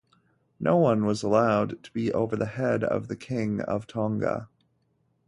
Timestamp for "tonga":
3.85-4.49